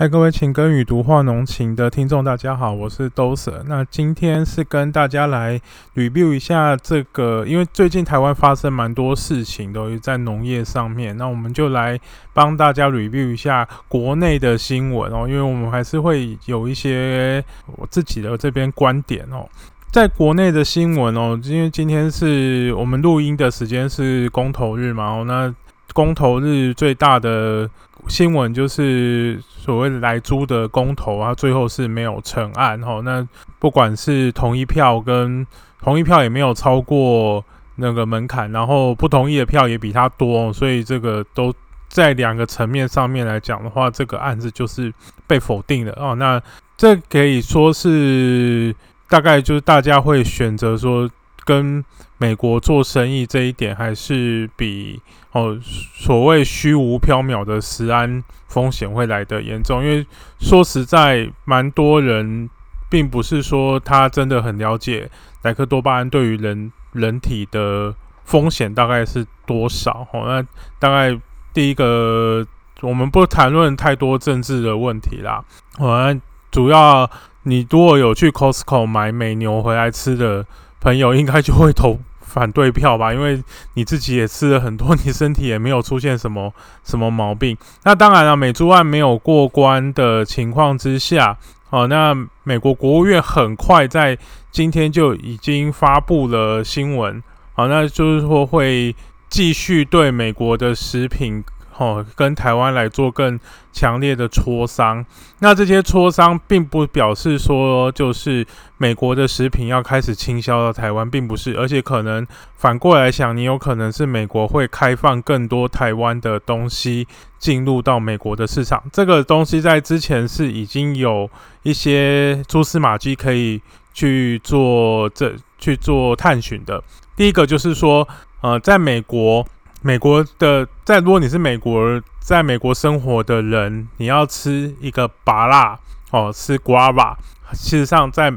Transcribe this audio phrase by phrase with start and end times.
[0.00, 3.64] 嗨，各位情歌与读画浓情的听众，大家好，我是 Doser。
[3.66, 5.60] 那今天是跟大家来
[5.96, 11.16] review 一下这个，因为最近台湾发生蛮多事情，都在农业上面。
[11.16, 11.98] 那我们就来
[12.32, 19.48] 帮大家 review 一下国内的新闻哦，因为我们还是会有一些我自己的这边观点哦。
[19.90, 25.52] 在国内的新闻哦，因为今天是我们录音的时间是公投日嘛，哦，那
[25.98, 27.68] 公投日最大的。
[28.06, 33.00] 新闻就是所谓来租的公投啊，最后是没有成案哈。
[33.04, 33.26] 那
[33.58, 35.44] 不管是同一票跟
[35.82, 41.52] 同一票也没有超过那个门槛，然后不同意的票也比他多，所以这个都
[41.88, 44.94] 在两个层面上面来讲的话，这个案子就是
[45.26, 46.14] 被否定了哦。
[46.14, 46.40] 那
[46.76, 48.74] 这可以说是
[49.08, 51.10] 大概就是大家会选择说。
[51.48, 51.82] 跟
[52.18, 55.00] 美国做生意这一点，还是比
[55.32, 59.82] 哦所谓虚无缥缈的食安风险会来的严重。
[59.82, 60.06] 因为
[60.38, 62.50] 说实在，蛮多人
[62.90, 70.06] 并不是说他真的很了解莱克多巴胺对于人人体的风险大概是多少。
[70.12, 70.42] 哦，那
[70.78, 71.18] 大概
[71.54, 72.46] 第一个，
[72.82, 75.42] 我们不谈论太多政治的问题啦。
[75.78, 76.14] 哦，
[76.50, 77.10] 主要
[77.44, 80.44] 你如果有去 Costco 买美牛回来吃的。
[80.80, 83.42] 朋友应该就会投反对票吧， 因为
[83.74, 86.52] 你自己也吃了很多， 你身体也没有出现什么
[86.84, 87.56] 什么毛病。
[87.84, 91.36] 那当然了，美猪案没有过关的情况之下，
[91.70, 94.16] 哦，那美国国务院很快在
[94.50, 97.22] 今天就已经发布了新闻，
[97.54, 98.94] 好，那就是说会
[99.28, 101.42] 继续对美国的食品。
[101.78, 103.38] 哦，跟台湾来做更
[103.72, 105.04] 强烈的磋商。
[105.38, 108.44] 那这些磋商并不表示说，就是
[108.78, 111.56] 美国的食品要开始倾销到台湾，并不是。
[111.56, 117.06] 而且可能反过来想，你有可能是美国会开放更多台湾的东西
[117.38, 118.82] 进入到美国的市场。
[118.92, 121.30] 这个东西在之前是已经有
[121.62, 123.62] 一些蛛丝马迹可以
[123.94, 126.82] 去做这去做探寻的。
[127.14, 128.08] 第一个就是说，
[128.40, 129.46] 呃，在美国。
[129.80, 135.78] 美国的，在如果你是美国在美国生活的人，你要吃一个拔辣
[136.10, 137.16] 哦，吃瓜吧。
[137.52, 138.32] 事实上，在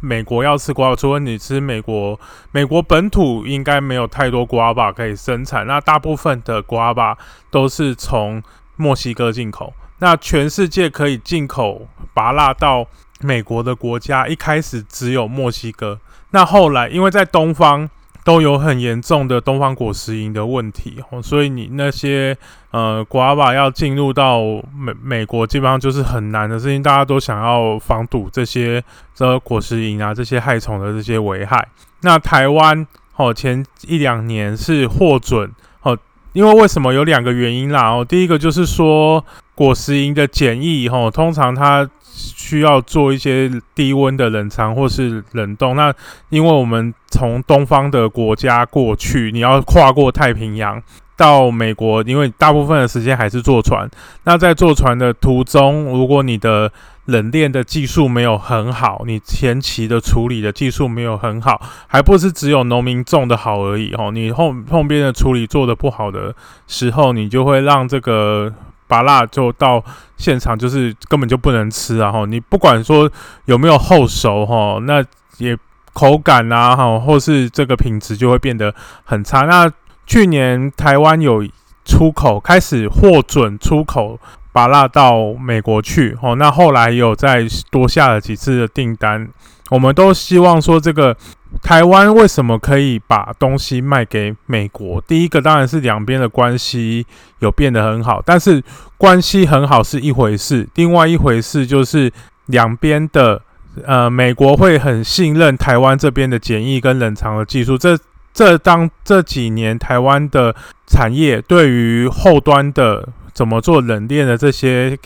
[0.00, 2.18] 美国要吃瓜，除了你吃美国，
[2.50, 5.64] 美国本土应该没有太多瓜吧可以生产。
[5.66, 7.16] 那大部分的瓜吧
[7.50, 8.42] 都是从
[8.74, 9.72] 墨西哥进口。
[10.00, 12.84] 那全世界可以进口拔辣到
[13.20, 16.00] 美国的国家，一开始只有墨西哥。
[16.30, 17.88] 那后来，因为在东方。
[18.24, 22.36] 都有很严重的东方果实蝇的问题哦，所以你那些
[22.70, 24.40] 呃瓜巴要进入到
[24.76, 26.82] 美美国，基本上就是很难的事情。
[26.82, 28.82] 大家都想要防堵这些
[29.14, 31.66] 这果实蝇啊，这些害虫的这些危害。
[32.02, 32.86] 那台湾
[33.16, 35.50] 哦，前一两年是获准
[35.82, 35.96] 哦，
[36.32, 39.24] 因为为什么有两个原因啦哦，第一个就是说
[39.60, 41.88] 果实蝇的检疫哦，通常它。
[42.12, 45.74] 需要做一些低温的冷藏或是冷冻。
[45.74, 45.94] 那
[46.28, 50.82] 因为我们从东方的国家过去，你要跨过太平洋
[51.16, 53.88] 到美国，因为大部分的时间还是坐船。
[54.24, 56.70] 那在坐船的途中，如果你的
[57.06, 64.10] 冷链的技术没有很好，你前期的处理的技术没有很好，还不是只有农民种的好而已哦。
[64.12, 66.34] 你后后边的处理做的不好的
[66.66, 68.52] 时候，你就会让这个。
[68.90, 69.82] 拔辣就到
[70.16, 72.10] 现场就是根本就不能吃啊！
[72.10, 73.08] 哈，你不管说
[73.44, 75.04] 有没有后熟哈，那
[75.38, 75.56] 也
[75.92, 78.74] 口感啊哈，或是这个品质就会变得
[79.04, 79.42] 很差。
[79.42, 79.70] 那
[80.06, 81.46] 去年台湾有
[81.84, 84.18] 出口开始获准出口
[84.52, 89.28] 拔辣到美国去，哦，那后来有再多下了几次的订单。
[89.70, 91.16] 我们都希望说，这个
[91.62, 95.00] 台湾为什么可以把东西卖给美国？
[95.08, 97.06] 第一个当然是两边的关系
[97.38, 98.62] 有变得很好，但是
[98.98, 102.12] 关系很好是一回事，另外一回事就是
[102.46, 103.40] 两边的
[103.86, 107.78] 呃，美国会很信任台湾这边的检疫跟冷藏的技术。
[107.78, 107.96] 这
[108.34, 110.54] 这当这几年台湾的
[110.86, 114.98] 产业对于后端的怎么做冷链的这些。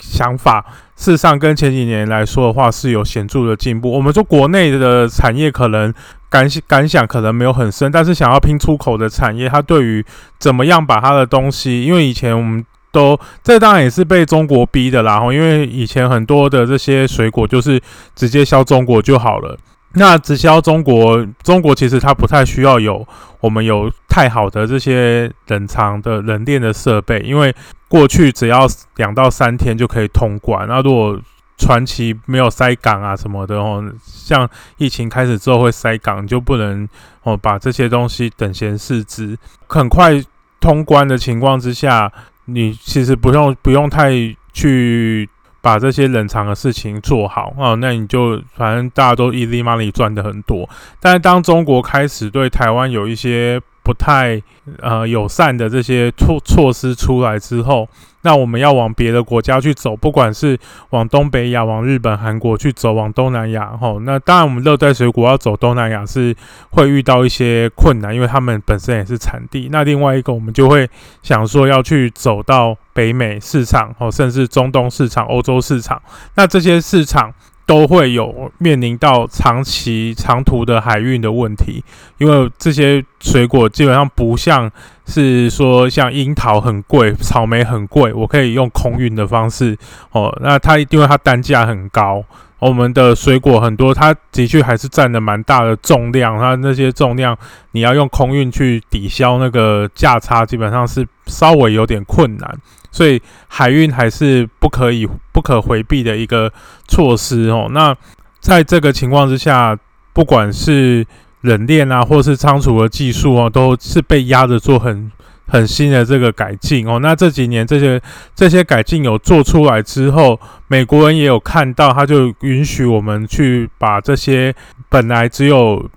[0.00, 0.64] 想法
[0.98, 3.88] 事实上跟前几年来说的话是有显著的进步。
[3.90, 5.94] 我们说国内的产业可能
[6.28, 10.04] 感感想可能没有很深，但是想要拼出口的产业，它对于
[10.40, 15.20] 怎么样把它的东西，因为以前我们都这当然也是被中国逼的啦。
[15.32, 17.80] 因为以前很多的这些水果就是
[18.16, 19.56] 直接销中国就好了。
[19.94, 23.06] 那直销中国，中国其实它不太需要有
[23.40, 27.54] 我们有太好的这些冷藏的冷链的设备，因为
[27.88, 30.68] 过去只要两到三天就可以通关。
[30.68, 31.18] 那如果
[31.56, 36.86] 传奇没有塞港啊什么的哦，像疫情开始之后会塞港，就不能
[37.22, 39.38] 哦把这些东西等闲视之。
[39.66, 40.22] 很快
[40.60, 42.12] 通关的情况之下，
[42.44, 44.10] 你其实不用不用太
[44.52, 45.28] 去。
[45.60, 50.68] 把这些冷藏的事情做好啊，那你就反正大家都 easy money 赚的很多。
[51.00, 54.38] 但是当中国开始对台湾有一些不太
[54.82, 57.88] 呃友善的这些措措施出来之后，
[58.20, 60.58] 那我们要往别的国家去走，不管是
[60.90, 66.36] 往东北亚、往日本、韩国去走，往东南亚吼，那当然我们热带水果要走东南亚是
[66.68, 69.70] 会遇到一些困难，因为他们本身也是产地。
[69.72, 70.86] 那另外一个我们就会
[71.22, 76.02] 想说要去走到北美市场哦，甚至中东市场、欧洲市场，
[76.34, 77.32] 那这些市场。
[77.68, 81.84] 都会有面临到长期长途的海运的问题，
[82.16, 84.72] 因为这些水果基本上不像
[85.04, 89.76] 是说像樱桃很贵、草莓很贵，我可以用空运的方式
[90.12, 90.34] 哦。
[90.40, 92.24] 那它因为它单价很高，
[92.58, 97.36] 我们的水果很多，它的确还是占了蛮大的重量，它那些重量
[97.72, 102.58] 你要用空运去抵消那个价差，基本上是稍微有点困难。
[102.90, 106.52] 所以海运还是不可以、不可回避的一个
[106.86, 107.68] 措施哦。
[107.70, 107.96] 那
[108.40, 109.78] 在这个情况之下，
[110.12, 111.06] 不管是
[111.42, 115.10] 冷链啊，或是仓储的技术哦，都是被压着做很
[115.46, 116.98] 很新的这个改进哦。
[117.00, 118.00] 那这几年这些
[118.34, 124.54] 这些改进有做出来之后，美国人也有看到，他就允许我们去把这些
[124.88, 125.88] 本来只有。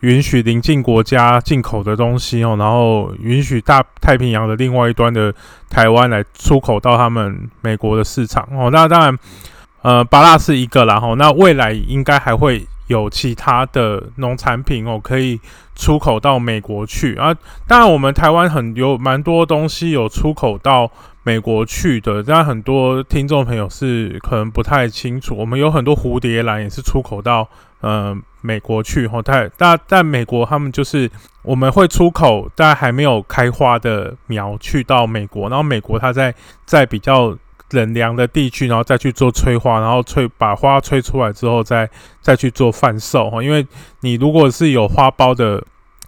[0.00, 5.34] 允许邻近国家进口的东西哦，然后允许大太平洋的另外一端的
[5.70, 8.68] 台湾来出口到他们美国的市场哦。
[8.70, 9.18] 那当然，
[9.80, 15.40] 呃，巴拉是一个然后那未来应该还会有其他的农产品哦，可以
[15.74, 17.34] 出口到美国去啊。
[17.66, 20.90] 当然，我们台湾很有蛮多东西有出口到
[21.22, 27.48] 美国去的，但很多听众朋友是可能不太清楚，我们有很多蝴蝶兰也是出口到。
[27.80, 31.10] 呃，美国去吼，但但但美国他们就是
[31.42, 36.34] 我们会出口，但还没有开花的苗去到美国，然后美国它在
[36.64, 37.36] 在比较
[37.70, 41.88] 冷凉的地区，然后再去做催花，然后催把花催出来之后，再
[42.22, 43.42] 再去做贩售哈。
[43.42, 43.64] 因为
[44.00, 45.62] 你如果是有花苞的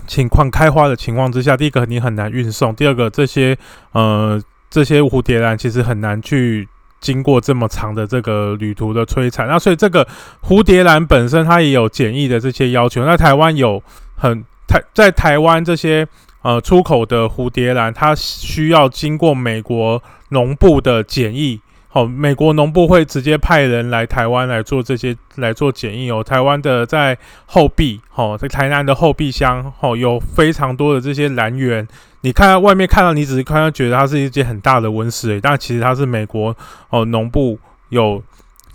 [0.07, 3.57] 情况，开花的情况之下，第一个你很难运送，第二个这些
[3.93, 6.67] 呃这些蝴蝶兰其实很难去。
[7.01, 10.07] 经过这么长的这个旅途的摧残，那所以这个
[10.43, 13.05] 蝴蝶兰本身它也有检疫的这些要求。
[13.05, 13.83] 那台湾有
[14.17, 16.07] 很台在台湾这些
[16.43, 21.61] 呃出口的蝴蝶兰，它需要经过美国农部的检疫。
[21.91, 26.23] 好，美国农部会直接派人来台湾来做这些来做检疫哦。
[26.23, 27.17] 台湾的在
[27.47, 31.89] 后壁，好，在台南的后壁乡，好，有非常多的这些兰源。
[32.23, 36.57] 你看外面看到，你只是看到觉得它是一间很大的温室，但其实它是美国
[36.91, 37.59] 哦农部
[37.91, 38.23] 有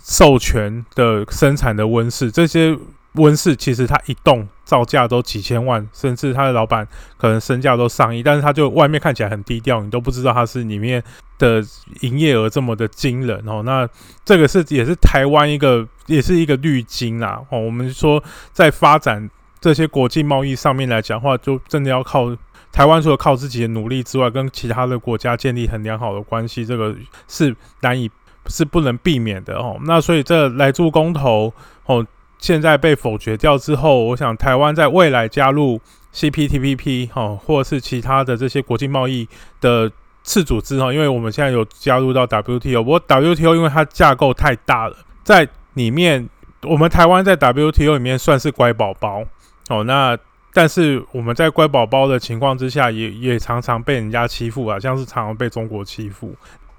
[0.02, 2.30] 授权的生产的温室。
[2.30, 2.76] 这些
[3.12, 6.88] 温室其实它一栋造价都几千万，甚至它的老板
[7.18, 11.02] 可能身价都上亿，但是它就外面看起来很低调，你都不知道它是里面
[11.38, 11.62] 的
[12.00, 13.62] 营业额这么的惊人哦。
[13.62, 13.88] 那
[14.24, 17.60] 这个是也是台湾一个也是一个滤镜啦哦。
[17.60, 19.30] 我们说在发展
[19.64, 22.36] 这些国际贸易上面来讲话，就真的要靠。
[22.70, 26.94] 台湾除了靠自己的努力之外，跟其他的国家建立很良好的关系，这个
[27.26, 28.10] 是难以
[28.48, 29.78] 是不能避免的哦。
[29.84, 31.50] 那所以这来助公投
[31.86, 32.06] 哦，
[32.38, 35.80] 现在被否决掉之后，我想台湾在未来加入
[36.12, 39.26] CPTPP 哦，或是其他的这些国际贸易
[39.62, 39.90] 的
[40.22, 46.28] 次组织哦，因为我们现在有加入到 WTO，不过 WTO 因为它架构太大了，在里面
[46.64, 49.24] 我们台湾在 WTO 里面算是乖宝宝
[49.68, 50.16] 哦，那。
[50.56, 56.32] 但是我们在乖宝宝的情况之下，也也常常被人家欺负啊，像是常常被中国欺负，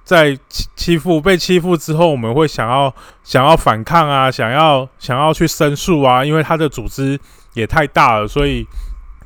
[0.06, 7.20] 在欺欺负被欺负之后，我们会想要想要反抗啊，想要想要去申诉啊，因为他的组织
[7.54, 8.66] 也太大了，所以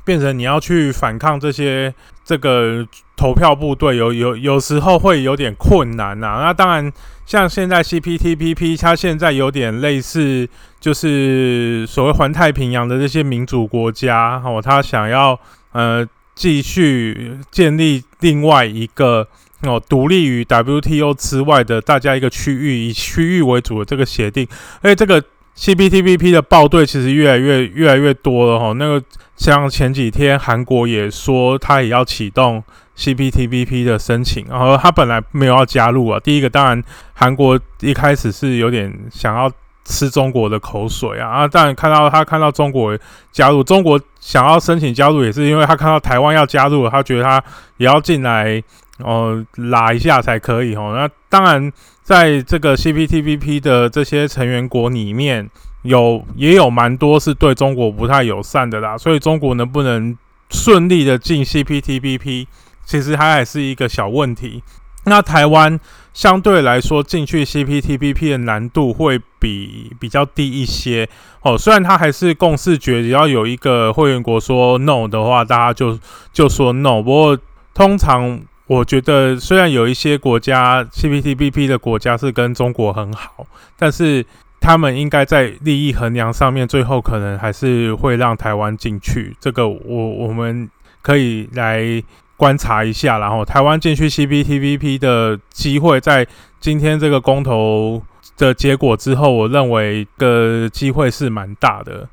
[0.04, 6.40] 变成你要去反抗这些这个投票部队，有有有时候会有点困难呐。
[6.42, 6.92] 那当然。
[7.26, 10.48] 像现在 CPTPP，它现在有点类似，
[10.80, 15.38] 就是所谓环太平洋的这些民主国家，哦，他想要
[15.70, 16.04] 呃
[16.34, 19.28] 继续建立另外一个
[19.62, 24.44] 哦独立于 WTO 之外的大家一个区域，以区域为主的这个协定。
[24.82, 25.22] 而且这个
[25.56, 28.72] CPTPP 的报队其实越来越越来越多了哈。
[28.72, 29.06] 那个
[29.40, 32.62] 像前几天韩国也说，他也要启动。
[32.96, 36.20] CPTPP 的申请，然后他本来没有要加入啊。
[36.20, 39.50] 第一个，当然韩国一开始是有点想要
[39.86, 41.26] 吃中国的口水啊。
[41.30, 42.94] 啊，当然看到他看到中国
[43.32, 47.42] 加入，中国想要申请加入，也是因为他看到台湾要加入，他觉得他
[47.78, 48.62] 也要进来
[48.98, 50.92] 哦拉一下才可以哦。
[50.94, 55.48] 那当然，在这个 CPTPP 的这些成员国里面
[55.82, 58.96] 有也有蛮多是对中国不太友善的啦。
[58.98, 60.16] 所以中国能不能
[60.50, 62.46] 顺利的进 CPTPP？
[62.84, 64.62] 其实它还是一个小问题
[65.04, 65.78] 那台湾
[66.12, 71.08] 相对来说进去 CPTPP 的难度会比比较低一些
[71.42, 71.56] 哦。
[71.56, 75.98] 虽然它还是共识决，只要有一个会员国说 no 的话，大家就
[76.32, 77.00] 就说 no。
[77.00, 77.38] 不过
[77.72, 83.46] 通常我觉得，虽然有一些国家 CPTPP 的国家是跟中国很好，
[83.78, 84.26] 但是
[84.60, 89.36] 他们应该在利益衡量上面，最后可能还是会让台湾进去。
[89.40, 90.68] 这个我我们
[91.02, 92.02] 可以来。
[92.40, 96.26] 观察一下，然后台湾进去 CPTPP 的机会，在
[96.58, 98.02] 今天这个公投
[98.38, 102.08] 的结果之后，我认为的机会是蛮大的。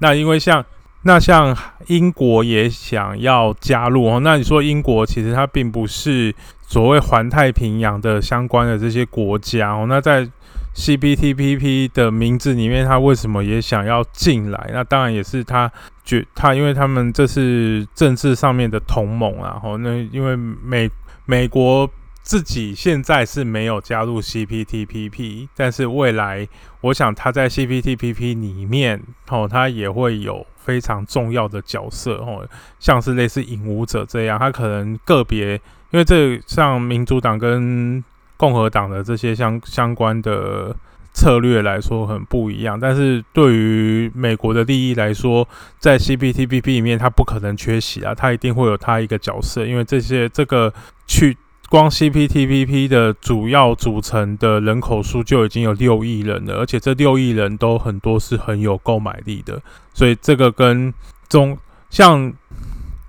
[0.00, 0.62] 那因为像
[1.04, 1.56] 那像
[1.86, 10.28] 英国也想要加入哦，那你说英国其实它并不是所谓环太平洋的相关的这些国家哦，那在。
[10.76, 14.70] CPTPP 的名字里面，他为什么也想要进来？
[14.72, 15.72] 那当然也是他
[16.04, 19.58] 觉他，因为他们这是政治上面的同盟啊。
[19.60, 20.88] 后那因为美
[21.24, 21.90] 美国
[22.22, 26.46] 自己现在是没有加入 CPTPP，但是未来
[26.82, 32.46] 我想他在 CPTPP 里面，哦，他也会有非常重要的角色哦，
[32.78, 35.54] 像是类似引武者这样，他可能个别，
[35.90, 38.04] 因为这像民主党跟
[38.36, 40.76] 共和党的这些相相关的
[41.14, 50.70] 策略来说很不一样，但是对于美国的利益来说，在 CPTPP 里面，它不可能缺席啊，它一定会有它一个角色，因为这些这个
[51.06, 51.34] 去
[51.70, 59.58] 光 CPTPP 的主要组成的人口数就已经有六亿人了，而且这六亿人都很多是很有购买力的，
[59.94, 60.92] 所以这个跟
[61.30, 61.56] 中
[61.88, 62.30] 像，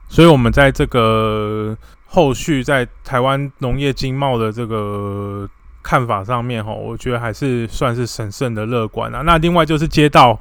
[0.08, 1.78] 所以我们在这个。
[2.10, 5.48] 后续在台湾农业经贸的这个
[5.84, 9.22] 看法上面，哈，我觉得还是算是审慎的乐观啊。
[9.24, 10.40] 那另外就是接到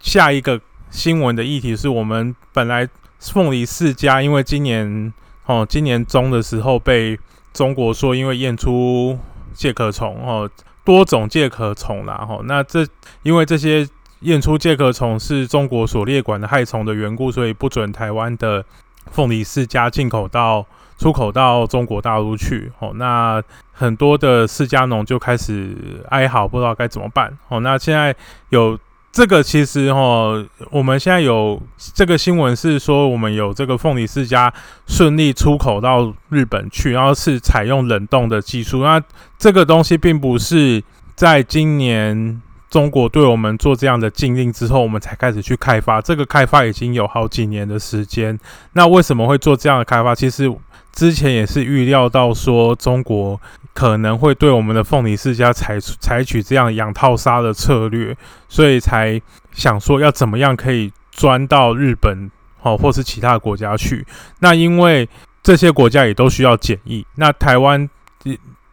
[0.00, 2.88] 下一个新闻的议题，是我们本来
[3.20, 5.12] 凤梨世家，因为今年
[5.46, 7.18] 哦，今年中的时候被
[7.52, 9.18] 中国说因为验出
[9.54, 10.50] 介壳虫哦，
[10.84, 12.86] 多种介壳虫啦，哈，那这
[13.22, 13.88] 因为这些
[14.20, 18.64] 验出介壳虫是中国所列管的害虫的缘故，所以不准台湾的
[19.10, 20.66] 凤梨世家进口到。
[20.98, 28.14] 出口到中国大陆去，哦，那很多的释迦农就开始哀嚎，不知道该怎么办，哦，那现在
[28.48, 28.76] 有
[29.12, 31.60] 这个，其实哦，我们现在有
[31.94, 34.52] 这个新闻是说，我们有这个凤梨世家
[34.86, 39.00] 顺利出口到日本去，然后是采用冷冻的技术，那
[39.38, 40.82] 这个东西并不是
[41.14, 48.38] 在今年中国对我们做这样的禁令之后，我们才开始去开发，这个开发已经有好几年的时间，
[48.72, 50.14] 那为什么会做这样的开发？
[50.14, 50.52] 其实。
[50.90, 53.40] 之前也是预料到说中国
[53.72, 58.16] 可能会对我们的凤梨世家采采取这样养套杀的策略，
[58.48, 59.20] 所以才
[59.52, 62.28] 想说要怎么样可以钻到日本
[62.62, 64.04] 哦，或是其他国家去。
[64.40, 65.08] 那因为
[65.40, 67.88] 这些国家也都需要检疫，那台湾。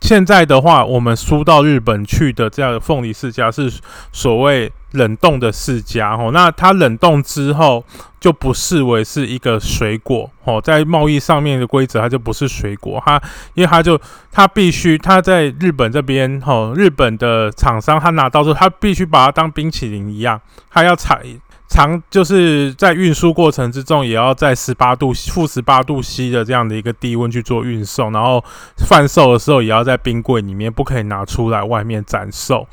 [0.05, 3.73] 现在的话，我们输到日本去的这样的凤梨世家是
[4.11, 7.83] 所谓冷冻的世家哦，那它冷冻之后
[8.19, 13.19] 就不视为是一个水果哦，在贸易上面的规则它就不是水果，它
[13.55, 13.99] 因为它就
[14.31, 21.23] 它必须它在日本这边哦，日本的厂商他拿到之后，他必须把它当冰淇淋一样，他要采。
[21.67, 28.43] 常就是在运输过程之中，也要在十八度负十八度 C 的这样的一个低温去做运送，然后
[28.87, 32.67] 贩售的时候也要在冰柜里面，不可以拿出来外面展售。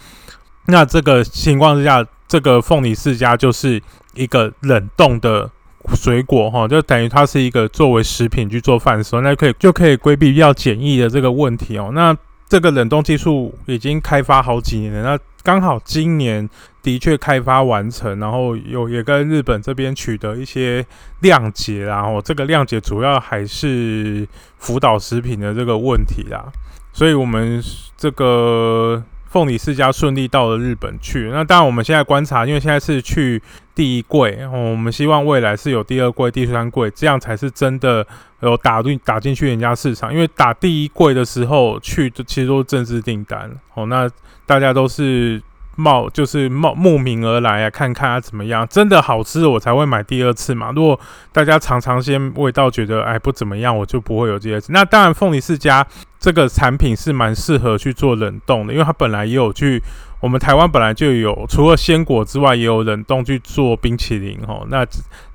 [0.67, 3.83] 那这个情况之下，这个凤梨世家就是
[4.15, 5.51] 一个冷冻的
[5.95, 11.91] 水果哈，就等于它是一个作为食品去做贩售，那可以就可以规避要检疫的这个问题哦。
[11.93, 12.17] 那
[12.49, 16.49] 这个冷冻技术已经开发好几年了，那刚好今年
[16.83, 20.85] 的确开发完成，然后有也跟日本这边取得一些
[21.23, 24.27] 谅解，然后这个谅解主要还是
[24.59, 26.45] 福岛食品的这个问题啦，
[26.93, 27.63] 所以我们
[27.97, 29.03] 这个。
[29.33, 33.43] 凤梨世家顺利到了日本去，那当然我们现在观察，因为现在是去
[33.75, 38.07] 第一柜，我们希望未来是有第二柜、第三柜，这样才是真的
[38.41, 40.13] 有打进打进去人家市场。
[40.13, 44.07] 因为打第一柜的时候去，其实都是正式订单哦，那
[44.45, 45.43] 大家都是。
[45.77, 50.71] 冒就是冒慕名而来啊，看看它怎么样，真的好吃我才会买第二次嘛。
[50.75, 50.99] 如果
[51.33, 54.73] 大家尝尝鲜，味道觉得哎不怎么样，我就不会有第二次。
[54.73, 55.87] 那当然，凤梨世家
[56.21, 59.83] 这个产品是蛮适合去做冷冻的，因为它本来也有去
[60.21, 64.67] 我们台湾本来就有，除了鲜果之外，也有冷冻去做冰淇淋哦。
[64.69, 64.87] 那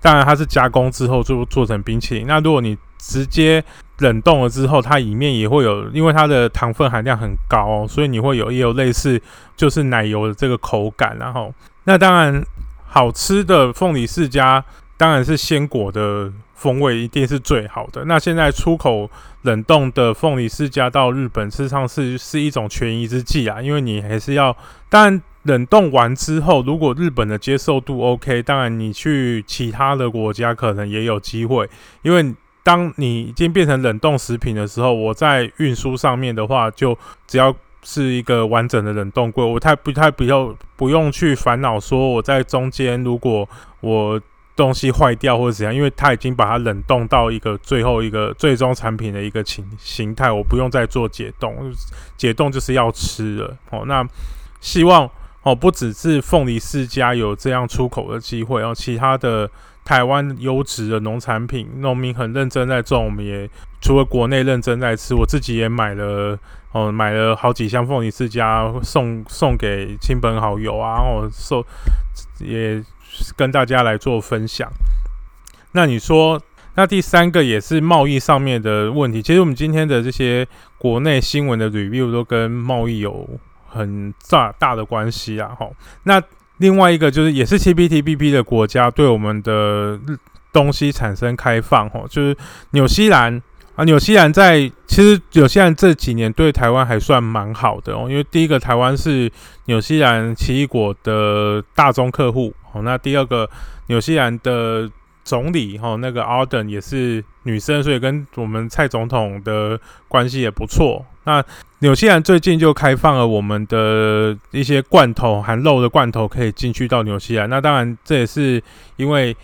[0.02, 2.28] 当然它是加工之后就做成冰淇淋。
[2.28, 3.64] 那如果你直接
[4.00, 9.22] 冷冻了之后，它里面也会有，因为它的糖分含量很高，所以你会有也有类似
[9.56, 11.18] 就是奶油的这个口感。
[11.20, 11.54] 然后，
[11.86, 12.44] 那当然
[12.86, 14.64] 好吃的凤梨世家
[14.98, 18.06] 当然是鲜果的风味一定是最好的。
[18.06, 19.10] 那现在出口
[19.44, 24.56] 冷冻的凤梨世家到日本，事实上是是一种权宜之计啊，因为你还是要，
[24.90, 31.70] 当然冷冻完之后，如果日本的接受度 OK，当然你去其他的国家可能也有机会，
[32.02, 32.34] 因为
[32.68, 43.48] 当你已经变成冷冻食品的时候，我在运输上面的话，就只要是一个完整的冷冻柜，我太不太不要不用去烦恼说我在中间如果
[43.80, 44.20] 我。
[44.58, 51.72] 东西坏掉或者怎样，因为它已经把它冷冻到一个最后一个最终产品的一个形形态，我不用再做解冻，
[52.18, 53.84] 解冻就是要吃了哦。
[53.86, 54.04] 那
[54.60, 55.08] 希望
[55.44, 59.48] 哦，不只是凤梨世家有这样出口的机会，然后其他的
[59.88, 66.38] 台湾优质的农产品，农民很认真在种，我们也除了国内认真在吃，我自己也买了
[66.74, 71.64] 哦，买了好几箱凤梨世家送送给亲朋好友啊，然后送
[72.40, 72.84] 也。
[73.36, 74.70] 跟大家来做分享。
[75.72, 76.40] 那你说，
[76.76, 79.24] 那第三个也是贸易上面的问题。
[79.24, 83.28] 其实我们今天的这些国内新闻的 review 都跟贸易有
[83.66, 85.48] 很大大的关系啊。
[85.58, 85.68] 哈，
[86.04, 86.22] 那
[86.58, 90.00] 另外一个就是也是 TBTBP 的国家对我们的
[90.52, 92.38] 东西产生开放，吼，就是
[92.72, 93.42] 纽西兰。
[93.76, 99.32] 啊，纽西兰在其实纽西兰这几年对台湾还算蛮好的哦，因为第一个台湾是
[99.66, 103.48] 纽西兰奇异果的大宗客户哦，那第二个
[103.86, 104.90] 纽西兰的
[105.28, 111.06] 总理哈那个 Arden 也是女生，所以跟我们蔡总统的关系也不错。
[111.26, 111.44] 那
[111.80, 118.64] 纽西兰最近就开放了我们的一些罐头含肉的罐头可以进去到纽西兰，那当然这也是
[118.96, 119.36] 因为。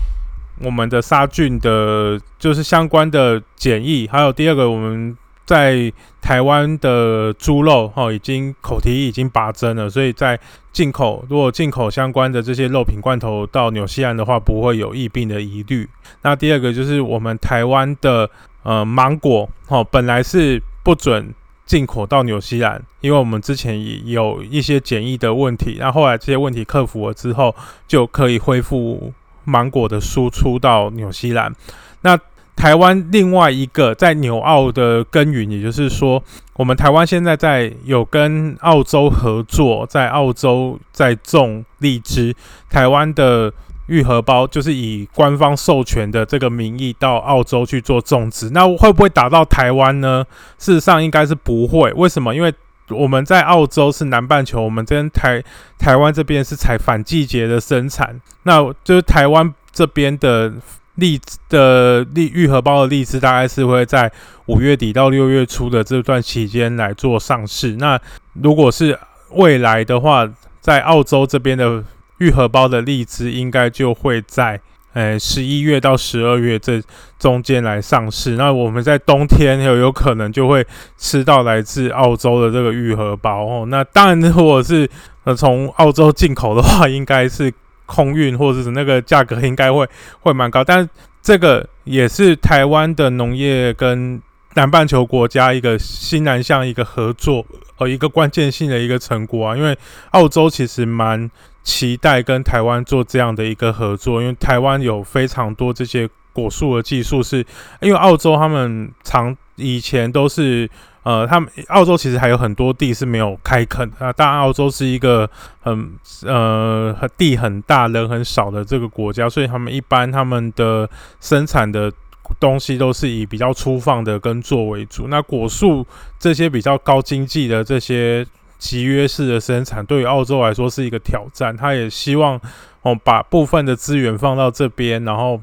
[0.61, 10.39] 我们的杀菌的，就是相关的检疫，还有第二个，我们在台湾的猪肉哈，已经口蹄已经拔针了，所以在
[10.71, 15.87] 进口，如果进口相关的这些肉品罐头到纽西兰的话，不会有疫病的疑虑。
[16.21, 18.29] 那第二个就是我们台湾的
[18.63, 21.33] 呃芒果哈，本来是不准
[21.65, 27.55] 进口到纽西兰，因为我们之前也有一些检疫的问题，那后来这些问题克服了之后，
[27.87, 29.13] 就可以恢复。
[29.45, 31.53] 芒果的输出到纽西兰，
[31.99, 32.17] 那
[32.55, 42.33] 台湾另外一个在纽澳的耕耘，也就是说，我们台湾现在在有跟澳洲合作，在澳洲在种荔枝，
[42.69, 43.51] 台湾的
[43.87, 50.25] 愈合包就是以官方授权的这个名义到澳洲去做种植，那会不会打到台湾呢？
[50.57, 52.33] 事实上应该是不会，为什么？
[52.33, 52.53] 因为
[52.89, 55.43] 我们在澳洲是南半球，我们这边台
[55.77, 60.53] 台湾这边是采反季节的生产，那就是台湾这边的
[60.95, 64.11] 荔枝的荔玉荷包的荔枝，大概是会在
[64.45, 67.75] 五月底到六月初的这段期间来做上市。
[67.77, 67.99] 那
[68.41, 68.97] 如果是
[69.31, 70.29] 未来的话，
[70.59, 71.83] 在澳洲这边的
[72.17, 74.59] 玉荷包的荔枝，应该就会在。
[74.93, 76.79] 诶，十一月到十二月这
[77.17, 80.63] 中间来上市，那我们在冬天有有可能就会
[80.99, 83.65] 吃到来自澳洲的这个玉荷包哦。
[83.69, 84.87] 那当然，如果是
[85.23, 87.51] 呃从澳洲进口的话，应该是
[87.85, 89.87] 空运或者是那个价格应该会
[90.21, 90.63] 会蛮高。
[90.63, 90.89] 但
[91.21, 94.21] 这个也是台湾的农业跟
[94.55, 97.45] 南半球国家一个新南向一个合作，
[97.77, 99.57] 呃，一个关键性的一个成果啊。
[99.57, 99.77] 因为
[100.11, 101.29] 澳洲其实蛮。
[101.65, 107.37] 期待跟台湾做这样的一个合作，因为台湾有非常多这些果树的技术，是
[107.79, 110.69] 因为澳洲他们长以前都是
[111.03, 115.29] 呃，他们澳洲其实还有很多地是没有开垦啊，当然澳洲是一个
[115.61, 115.93] 很
[116.25, 120.89] 呃地很大人很少的这个国家，所以他们一般他们的
[121.19, 121.91] 生产的
[122.39, 125.85] 东西都是以比较粗放的耕作为主，那果树
[126.17, 128.25] 这些比较高经济的这些。
[128.59, 132.39] 集约式的生产对于澳洲来说是一个挑战，他也希望
[132.81, 135.37] 哦把部分的资源放到这边，然后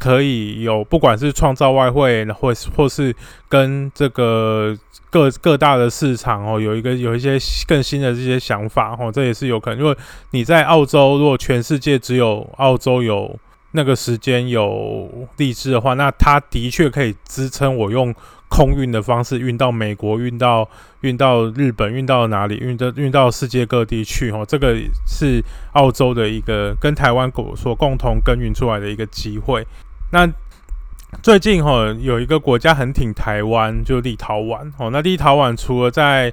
[0.00, 3.14] 可以有不管是创造外汇，或或是
[3.48, 4.76] 跟这个
[5.10, 9.96] 各各大的市场哦有一个有一些更新的这些想法哦，这也是有可能，因为
[10.30, 13.38] 你在澳洲，如果全世界只有澳洲有
[13.74, 18.14] 那个时间有荔枝的话，那它的确可以支撑我用。
[18.46, 20.68] 空运的方式运到美国，运到
[21.00, 22.56] 运到日本，运到哪里？
[22.58, 24.44] 运到运到世界各地去哦。
[24.46, 24.76] 这个
[25.08, 29.66] 是澳洲的一个跟台湾所共同耕耘出来的一个机会。
[30.12, 30.30] 那
[31.20, 34.88] 最近哈有一个国家很挺台湾，就立陶宛哦。
[34.92, 36.32] 那立陶宛除了在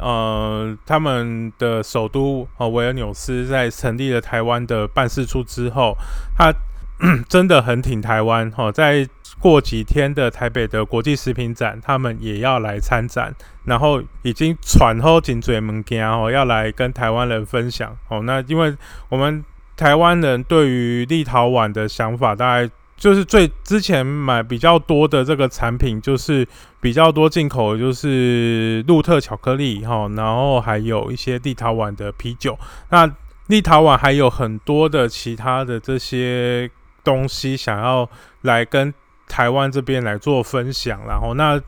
[0.00, 5.96] 呃他们的首都哦维尔纽斯在成立了台湾的办事处之后，
[6.36, 6.52] 他
[7.28, 9.08] 真的很挺台湾哈，在。
[9.38, 13.34] 过几天的台北的国际食品展，他们也要来参展，
[13.64, 18.20] 然后已经传后颈嘴门件哦，要来跟台湾人分享哦。
[18.24, 18.76] 那因为
[19.08, 19.42] 我们
[19.78, 26.46] 台湾人对于立陶宛的想法，大概就是最之前买比较多的这个产品，就是
[26.78, 32.58] 比较多进口，就是鹿特巧克力哈，然后还有一些立陶宛的啤酒。
[32.90, 33.10] 那
[33.46, 36.70] 立陶宛还有很多的其他的这些
[37.04, 38.08] 东西，想要
[38.42, 38.92] 来跟
[39.28, 41.60] 台湾这边来做分享，然后那。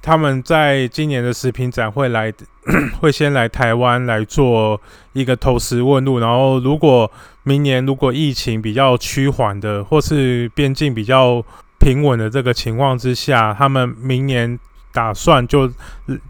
[0.00, 2.32] 他们在今年的食品展会来，
[3.00, 4.80] 会先来台湾来做
[5.12, 7.10] 一个投食问路，然后如果
[7.42, 11.44] 明年如果疫情比较趋缓的，或是边境比较
[11.80, 14.58] 平稳的这个情况之下，他们明年
[14.98, 15.70] 打算就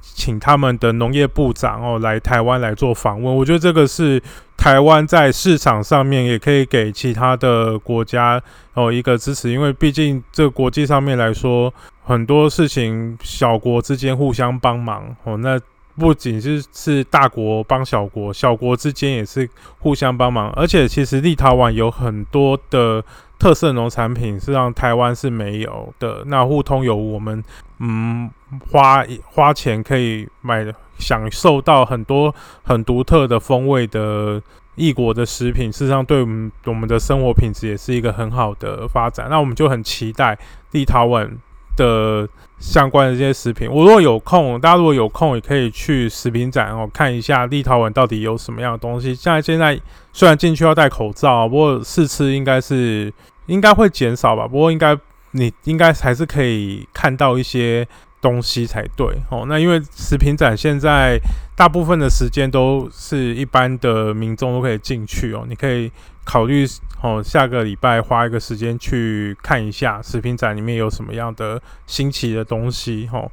[0.02, 3.36] 请他们的农业部长哦来台湾来做访问。
[3.36, 4.22] 我觉得这个是
[4.56, 8.42] 台湾在市场上面也可以给其他的国家
[8.74, 11.72] 哦一个支持，因为毕竟这国际上面来说。
[12.08, 15.36] 很多事情，小国之间互相帮忙哦。
[15.36, 15.60] 那
[15.94, 19.46] 不仅是是大国帮小国，小国之间也是
[19.78, 20.50] 互相帮忙。
[20.56, 23.04] 而且，其实立陶宛有很多的
[23.38, 26.24] 特色农产品是让台湾是没有的。
[26.28, 27.44] 那互通有我们
[27.80, 28.30] 嗯
[28.70, 30.66] 花花钱可以买，
[30.98, 34.42] 享受到很多很独特的风味的
[34.74, 39.26] 异国的食品，事实上对我们我们的生活品质也是一个很好的发展。
[39.28, 40.38] 那我们就很期待
[40.72, 41.30] 立陶宛。
[41.78, 49.14] 的相关的这些食品，我如果有空，大家如果有空，也可以去食品展哦，看一下立陶宛到底有什么样的东西。
[49.14, 49.80] 现在现在
[50.12, 53.14] 虽然进去要戴口罩，不过试吃应该是
[53.46, 54.44] 应该会减少吧。
[54.44, 54.98] 不过应该
[55.30, 57.86] 你应该还是可以看到一些。
[58.20, 59.44] 东西才对哦。
[59.48, 61.18] 那因为食品展现在
[61.56, 65.44] 大部分的时间都是一般的民众都可以进去哦。
[65.48, 65.90] 你可以
[66.24, 66.66] 考虑
[67.02, 73.30] 哦，下个礼拜花一个时间去看一下食品展里面有什么样的新奇的东西哦。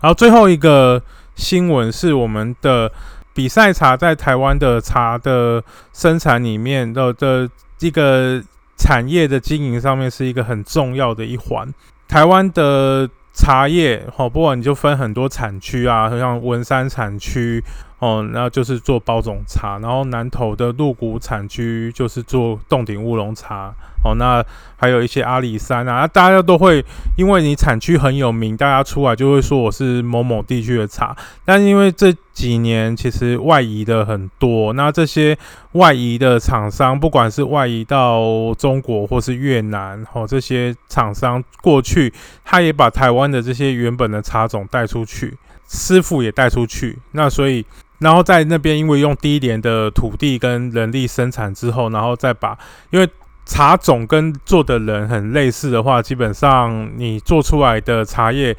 [0.00, 1.02] 然后最后一个
[1.34, 2.90] 新闻是我们的
[3.32, 5.62] 比赛茶在台湾的茶的
[5.92, 7.48] 生产里面的的
[7.80, 8.42] 一个
[8.76, 11.72] 产业的经营上面是一个很重要的一环。
[12.06, 17.60] 台湾的茶叶，好，不管你就分很多产区啊，像文山产区，
[17.98, 23.74] 哦，然后就是做包种茶，然后南投的鹿谷产区就是做洞顶乌龙茶。
[24.04, 24.44] 哦，那
[24.76, 26.84] 还有一些阿里山啊，大家都会
[27.16, 31.16] 因为你产区很有名，大家出来就会说我是某某地区的茶。
[31.42, 35.38] 但因为这几年其实外移的很多，那这些
[35.72, 42.12] 外移的厂商，不管是外移到中国或是越南，哦，这些厂商过去，
[42.44, 45.34] 他也把台湾的这些原本的茶种带出去，
[45.66, 46.98] 师傅也带出去。
[47.12, 47.64] 那所以，
[48.04, 52.56] 然后在那边因为用低廉的土地跟人力生产之后，然后再把
[52.90, 53.08] 因为。
[53.46, 58.56] 茶种跟做的人很类似的话，基本上你做出来的茶叶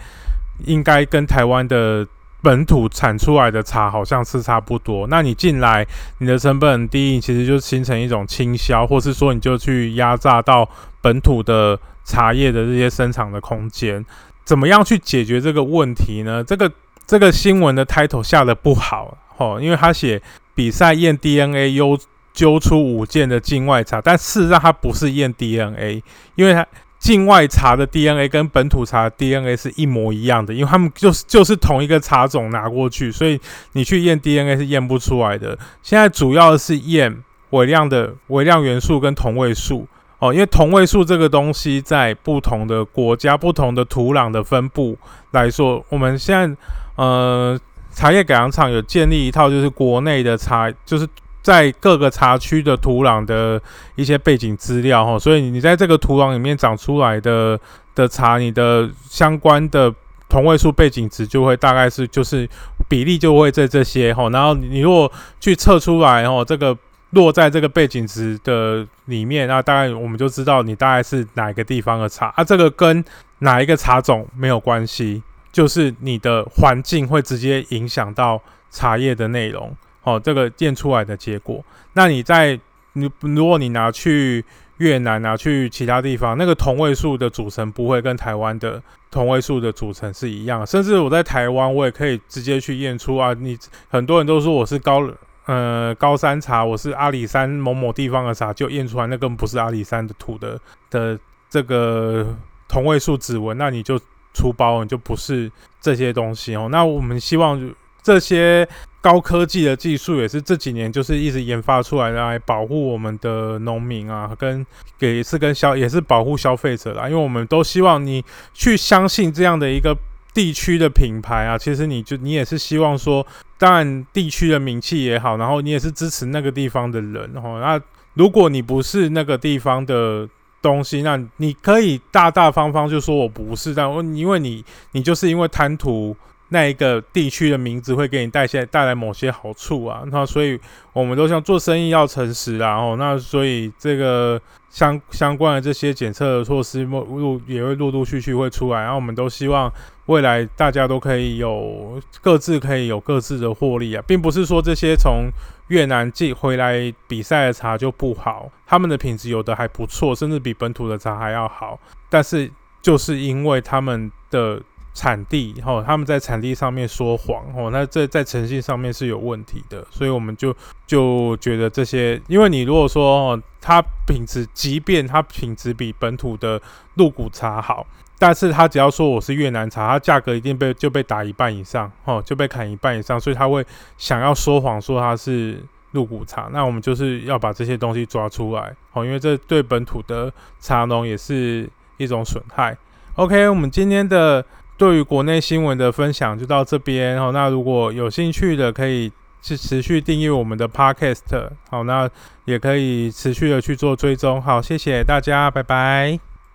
[0.65, 2.05] 应该跟台湾的
[2.43, 5.07] 本土产出来的茶好像是差不多。
[5.07, 5.83] 那你进来，
[6.19, 10.69] 你的成本很低，其实就形成一种倾销，或是说你就去压榨到
[11.01, 14.05] 本土的茶叶的这些生产的空间。
[14.43, 16.43] 怎么样去解决这个问题呢？
[16.43, 16.71] 这个
[17.07, 20.21] 这个新闻的 title 下的不好哦，因为他写
[20.53, 21.97] 比赛验 DNA 优。
[22.35, 26.03] 揪出五件的境外茶，但事实上它不是验 DNA，
[26.35, 26.67] 因为它
[26.99, 33.39] 境外茶的 DNA 跟本土茶的 DNA 是一模一样的，因为他们就是就是同一个茶种拿过去，所以
[33.71, 35.57] 你去验 DNA 是验不出来的。
[35.81, 39.87] 现在主要是验微量的微量元素跟同位素
[40.19, 44.97] 哦，因为同位素这个东西在不同的国家、不同的土壤的分布
[45.31, 46.57] 来说，我们现在
[46.97, 47.57] 呃
[47.95, 51.07] 茶叶改良厂有建立一套就是国内的茶就是。
[51.45, 53.61] 在各个茶区的土壤的
[53.93, 57.59] 一些背景资料哈，所以你在这个土壤里面长出来的
[57.93, 59.93] 的茶，你的相关的
[60.27, 62.49] 同位素背景值就会大概是就是
[62.89, 66.75] 比例就会在这些哈，然后你如果去测出来哈，这个
[67.11, 73.05] 落在这个背景值的里面，那大概我们就知道你大概是哪个地方的茶啊，这个跟
[73.37, 75.21] 哪一个茶种没有关系，
[75.55, 78.41] 就是你的环境会直接影响到
[78.71, 79.73] 茶叶的内容。
[80.03, 81.63] 哦，这个验出来的结果，
[81.93, 82.59] 那你在
[82.91, 84.43] 你如果你拿去
[84.79, 93.33] 越南拿去其他地方，那个同位素的组成不会跟台湾的同位素的组成是一样，甚至我在台湾我也可以直接去验出啊。
[93.33, 93.57] 你
[93.89, 95.09] 很多人都说我是高
[95.45, 100.59] 呃高山茶，我是阿里山某某地方的茶，就验出来那根不是阿里山的土的
[100.91, 101.17] 的
[101.49, 102.27] 这个
[102.67, 103.99] 同位素指纹，那你就
[104.35, 106.67] 出包，你就不是这些东西哦。
[106.69, 108.67] 那我们希望这些。
[109.05, 114.65] 高科技的技术也是这几年就是一直研发出来来保护我们的农民啊，跟
[114.97, 119.95] 给是跟消也是保护消费者啦，因为我们都希望你去相信这样的一个
[120.33, 123.23] 地区的品牌啊，其实你就你也是希望说，
[123.59, 127.59] 当然地区的名气也好，然后你也是支持那个地方的人哦。
[127.61, 127.79] 那
[128.15, 130.27] 如果你不是那个地方的
[130.69, 136.15] 东西，那你可以大大方方就说我不是，但因为你你就是因为贪图。
[136.49, 140.57] 那一个地区的名字会给你带些带来某些好处啊，那所以
[140.93, 149.73] 我们都像做生意要诚实啊，哦，那所以这个相相关的这些检测的措施陆也会陆陆续续会出来，然后我们都希望
[150.05, 155.27] 未来大家都可以有各自可以有各自的获利啊，并不是说这些从
[155.67, 162.51] 越南寄回来比赛的茶就不好，他们的品质有的还不错，甚至比本土的茶还要好，但是
[162.81, 164.61] 就是因为他们的。
[164.97, 170.55] 产地，吼，他们在产地上面说谎，哦，那这在诚信上面是有问题的，所以我们就
[170.87, 176.61] 就觉得这些，因为你如果说哦，它品质，即便它品质比本土的
[176.93, 177.85] 鹿骨茶好，
[178.17, 183.65] 但是他只要说我是越南茶，它价格一定被就被打一半以上，哦，就被砍一半以上，所以他会
[183.97, 192.77] 想要说谎说它是入股茶，那我们就是要把这些东西抓出来，哦，因为这对本土的茶农也是一种损害。
[193.15, 194.45] OK，我们今天的。
[194.77, 199.09] 对于国内新闻的分享就到这边好，那如果有兴趣的，可以
[199.41, 201.47] 去持续订阅我们的 Podcast。
[201.69, 202.09] 好，那
[202.43, 204.41] 也可以持续的去做追踪。
[204.41, 206.34] 好，谢谢大家，拜拜。